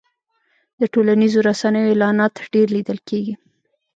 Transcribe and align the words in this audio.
د 0.79 0.81
ټولنیزو 0.93 1.39
رسنیو 1.49 1.89
اعلانات 1.91 2.33
ډېر 2.53 2.67
لیدل 2.75 2.99
کېږي. 3.09 3.33